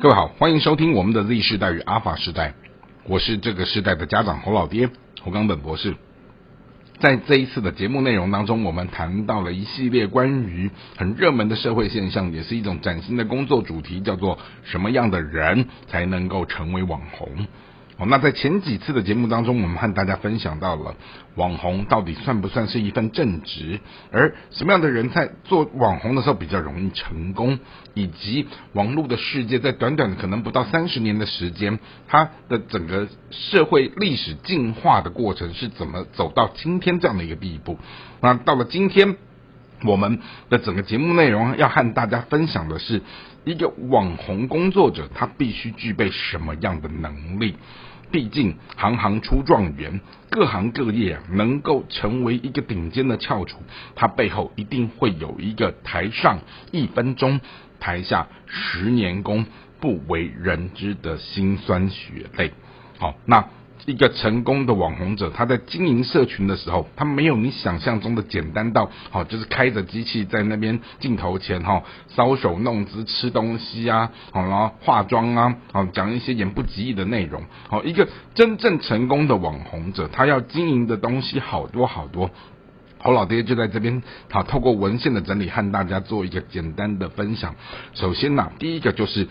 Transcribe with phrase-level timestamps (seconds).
[0.00, 2.54] 各位好，欢迎收听我们的 Z 世代与阿法时代，
[3.08, 4.90] 我是这个时代的家长侯老爹
[5.20, 5.96] 侯刚本博士。
[7.00, 17.48] 在这一次的节目内容当中，我们谈到了一系列关于很热门的社会现象，也是一种崭新的工作主题，叫做什么样的人才能够成为网红？
[17.98, 20.94] 哦，那在前几次的节目当中，我们和大家分享到了
[21.34, 23.80] 网红到底算不算是一份正职，
[24.12, 27.58] 而什么样的人在做网红的时候比较容易成功，
[27.94, 37.80] 以及网络的世界在短短的可能不到三十年的时间，它的整个社会历史进化的过程是怎么走到今天这样的一个地步？
[38.20, 39.16] 那到了今天，
[39.84, 43.02] 我们的整个节目内容要和大家分享的是
[43.44, 47.56] 一个网红工作者，他必须具备什么样的能力？
[48.10, 53.58] 毕竟行行出状元，各行各业能够成为一个顶尖的翘楚，
[53.94, 56.40] 他背后一定会有一个台上
[56.72, 57.40] 一分钟，
[57.78, 59.46] 台下十年功，
[59.78, 62.52] 不为人知的辛酸血泪。
[62.98, 63.44] 好，那。
[63.86, 71.82] 一个成功的网红者，他在经营社群的时候，他没有你想象中的简单到，好，就是开着机器在那边镜头前哈
[72.14, 77.42] 搔首弄姿吃东西啊，好，然后化妆啊，好，讲一些言不及义的内容。
[77.68, 82.30] 好，一个真正成功的网红者，他要经营的东西好多好多。
[83.00, 87.54] 侯老爹就在这边，好，透过文献的整理和大家做一个简单的分享。
[87.94, 89.28] 首先呢，第一个就是。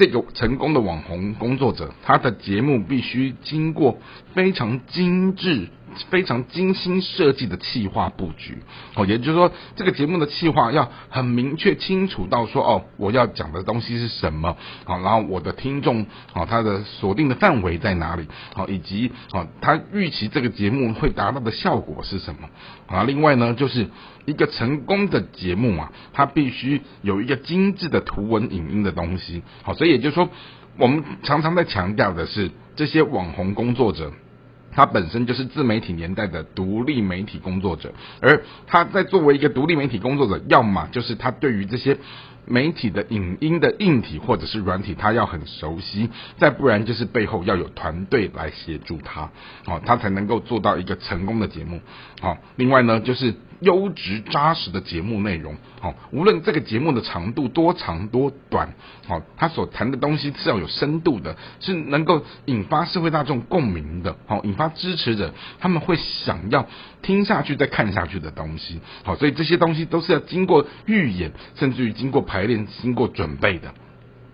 [0.00, 3.98] 这个成功的网红工作者，他的节目必须经过
[4.32, 5.68] 非常精致。
[6.10, 8.58] 非常精心设计的企划布局
[8.94, 22.48] 哦，也就是说，这个节目的企划要很明确清楚到说哦，我要讲的东西是什么好，然后我的听众好，他的锁定的范围在哪里好，以及好他预期这个节目会达到的效果是什么
[22.86, 23.04] 啊？
[23.04, 23.88] 另外呢，就是
[24.26, 30.28] 一个成功的节目啊，它必须有一个精致的图文影音的东西好，所以也就是说，
[30.78, 34.12] 我们常常在强调的是这些网红工作者。
[34.72, 41.98] 他本身就是自媒体年代的独立媒体工作者，而他在作为一个独立媒体工作者，要么就是他对于这些
[42.50, 49.30] 媒体的影音的硬体或者是软体，他要很熟悉；再不然就是背后要有团队来协助他，
[49.66, 51.80] 哦，他才能够做到一个成功的节目。
[52.20, 53.34] 好，另外呢，就是。
[53.60, 58.72] 优质扎实的节目内容，好，无论这个节目的长度多长多短，
[59.06, 66.66] 好，他所谈的东西是要有深度的，是能够引发社会大众共鸣的，好，引发支持者他们会想要
[67.02, 73.74] 听下去再看下去的东西，好，所以这些东西都是要经过预演，甚至于经过排练、经过准备的。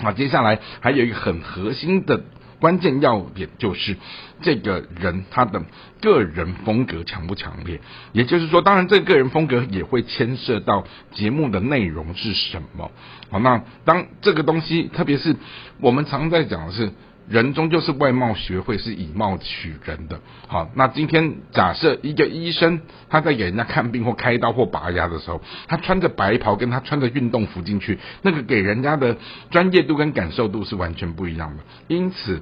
[0.00, 2.22] 那，接下来还有一个很核心的。
[2.60, 3.96] 关键要点就是
[4.42, 5.62] 这个人他的
[6.00, 7.80] 个人风格强不强烈，
[8.12, 12.90] 也就是说，当然这个人风格也会牵涉到节目的内容是什么。
[13.30, 15.36] 好，那当这个东西，特别是
[15.80, 16.92] 我们常在讲的是。
[17.28, 20.20] 人终究是外貌学会是以貌取人的。
[20.46, 29.16] 好，那今天假设一个医生他在给人家看病或开刀或拔牙的时候，他穿着白袍跟他穿着运动服进去，那个给人家的
[29.50, 31.62] 专业度跟感受度是完全不一样的。
[31.86, 32.40] 因此。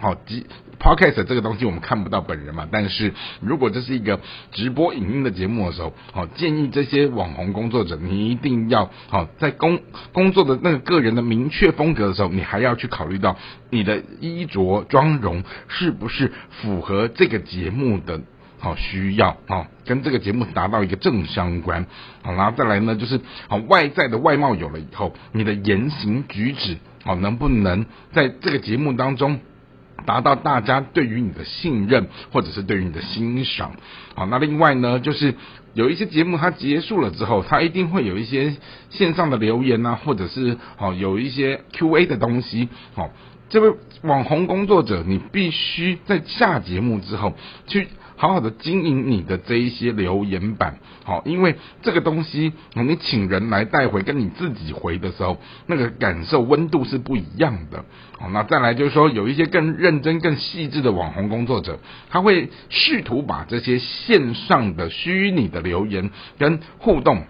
[0.00, 0.46] 好，即
[0.78, 4.20] podcast 这个东西我们看不到本人嘛，但是如果这是一个
[4.52, 9.80] 直播影音的节目的时候，好，建议这些网红工作者，你一定要好在工
[10.12, 13.36] 工作的那个个人的明确风格的时候，你还要去考虑到
[13.70, 18.20] 你的衣着妆容是不是符合这个节目的
[18.60, 21.84] 好需要啊，跟这个节目达到一个正相关。
[22.22, 29.40] 好，然后再来呢，就是好外在的外貌有了以后，你的言行举止好能不能在这个节目当中。
[30.08, 33.72] 达到大家对于你的信任，或者是对于你的欣赏，
[34.14, 35.34] 好，那另外呢，就是
[35.74, 38.56] 有一些节目它结束了之后，它一定会有一些
[38.88, 43.10] 线上的留言啊，或者是好有一些 Q&A 的东西，好，
[43.50, 47.34] 这位网红工作者，你必须在下节目之后
[47.66, 47.88] 去。
[48.18, 57.84] 好好的经营你的这一些留言板，好，因为这个东西，你请人来带回，跟你自己回的时候，那个感受温度是不一样的。
[58.18, 61.78] 好，那再来就是说，有一些更认真、更细致的网红工作者，
[62.10, 67.22] 他会试图把这些线上的虚拟的留言跟互动。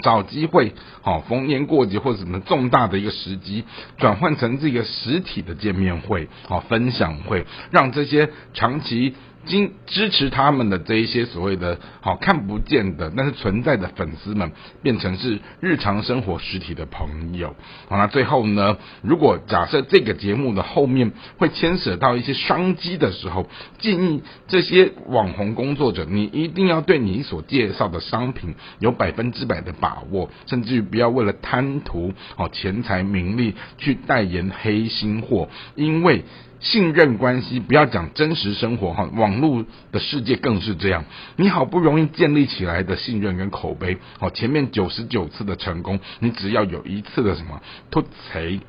[0.00, 3.62] 找机会，好，逢年过节或者什么重大的一个时机，
[3.98, 9.14] 转换成这个实体的见面会，好，分享会，让这些长期
[9.46, 14.52] 经支持他们的这一些所谓的好看不见的，但是存在的粉丝们，
[14.82, 17.54] 变成是日常生活实体的朋友。
[17.88, 23.48] 好，那最后呢，如果假设这个节目的后面会牵涉到一些商机的时候，
[23.78, 36.24] 建议这些网红工作者，你一定要对你所介绍的商品有百分之百的把握，甚至于不要为了贪图好钱财名利去代言黑心货，因为。
[36.62, 41.04] 信任关系，不要讲真实生活哈，网络的世界更是这样。
[41.36, 47.60] 你好不容易建立起来的信任跟口碑，哦，前面九十九次的成功，你只要有一次的什么
[47.90, 48.60] 突锤，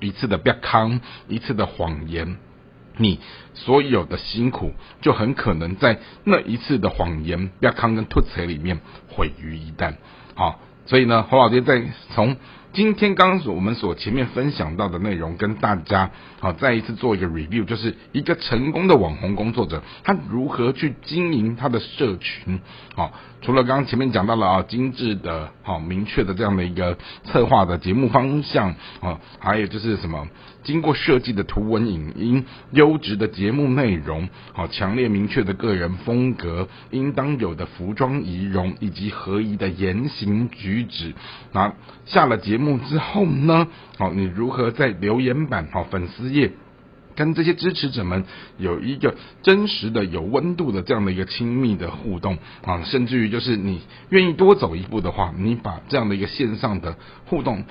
[0.00, 2.36] 一次的不要康，一次的谎言，
[2.96, 3.18] 你
[3.54, 8.78] 所有的辛苦就很可能在那一次的谎言、不要康跟突锤里面
[9.08, 9.94] 毁于一旦。
[10.34, 11.82] 好，所以呢，侯老爹在
[12.14, 12.36] 从。
[12.76, 22.60] 今天刚刚所我们所前面分享到的内容，跟大家好再一次做一个 review，就是一个成功的网红工作者，他如何去经营他的社群。
[22.94, 30.28] 好，除了刚刚前面讲到了啊，精致的、好明确的这样的一个策划的节目方向啊，还有就是什么
[30.62, 41.14] 经过设计的图文影音、优质的节目内容、好强烈明确的个人风格、应当有的服装仪容以及合宜的言行举止。
[41.54, 41.72] 那
[42.04, 42.65] 下了节目。
[42.88, 43.68] 之后呢？
[43.96, 46.52] 好，你如何在留言板、好粉丝页？
[47.14, 48.24] 跟这些支持者们
[48.58, 53.80] 有一个真实的、有温度的这样的一个亲密的互动啊，甚至于就是你
[54.10, 57.64] 愿意多走一步的话，你把这样的一个线上的互动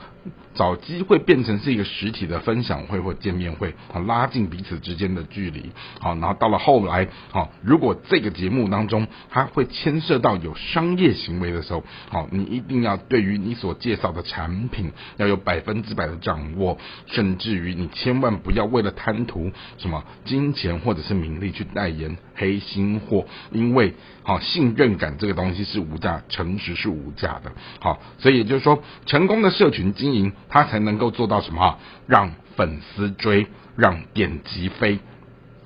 [0.56, 19.26] 找机会变成是一个实体的分享会或见面会啊，拉近彼此之间的距离好，然后到了后来好，如果这个节目当中它会牵涉到有商业行为的时候，好，你一定要对于你所介绍的产品要有百分之百的掌握，甚至于你千万不要为了贪。
[19.26, 23.94] 图什么金钱或者是名利去代言黑心货，因为
[24.24, 27.52] 好信任感这个东西是无价，诚实是无价的。
[27.80, 31.80] 好，所以也就是说，成功的社群经营，它才能够做到什么？
[32.08, 35.00] 让粉丝追，让点击飞。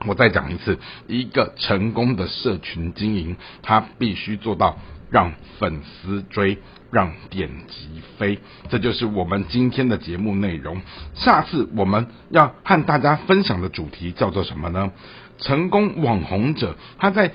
[0.05, 4.77] 我再讲一次，一个成功的社群经营，它必须做到
[5.09, 6.59] 让粉丝追。
[6.91, 10.81] 让点击飞，这就是我们今天的节目内容。
[11.13, 14.91] 下次我们要和大家分享的主题叫做什么呢？
[15.41, 17.31] 成功网红者他在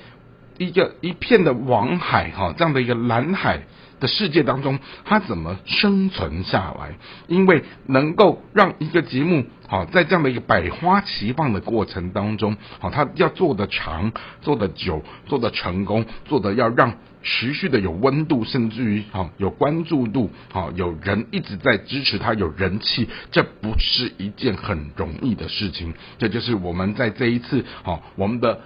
[0.59, 3.62] 一个一片的网海哈这样的一个蓝海
[4.01, 6.95] 的世界当中，它怎么生存下来？
[7.27, 14.12] 因为能够让一个节目好在这样的一个百花齐放的过程当中，好他要做的长、
[14.43, 16.95] 做的久、做的成功、做的要让。
[17.27, 25.95] 持续的有温度，甚至于好有关注度，好有人一直在支持他，有人气，这不是一件很容易的事情。
[26.19, 28.61] 这就是我们在这一次好我们的。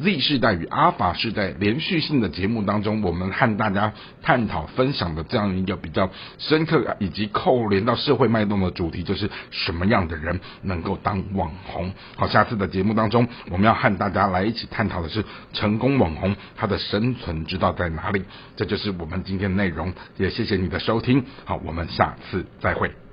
[0.00, 3.92] Z 世代与阿法世代连续性的节目当中，我们和大家
[4.22, 11.92] 探讨分享的这样一个比较深刻以及扣连到社会脉动的主题，就是什么样的人能够当网红？
[12.16, 18.24] 好，下次的节目当中，我们要和大家来一起探讨的是成功网红他的生存之道在哪里？
[18.56, 19.92] 这就是我们今天的内容。
[20.16, 23.03] 也谢谢你的收听，好，我们下次再会。